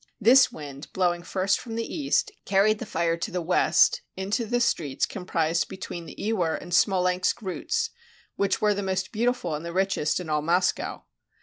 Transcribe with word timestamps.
This 0.19 0.51
wind, 0.51 0.91
blowing 0.93 1.21
first 1.21 1.59
from 1.59 1.75
the 1.75 1.85
east, 1.85 2.31
carried 2.43 2.79
the 2.79 2.87
fire 2.87 3.15
to 3.17 3.29
the 3.29 3.39
west 3.39 4.01
into 4.17 4.47
the 4.47 4.59
streets 4.59 5.05
comprised 5.05 5.67
between 5.67 6.07
the 6.07 6.15
Iwer 6.19 6.55
and 6.59 6.73
Smolensk 6.73 7.39
routes, 7.43 7.91
which 8.35 8.59
were 8.59 8.73
the 8.73 8.81
most 8.81 9.11
beautiful 9.11 9.53
and 9.53 9.63
the 9.63 9.71
richest 9.71 10.19
in 10.19 10.27
all 10.27 10.41
Moscow. 10.41 11.03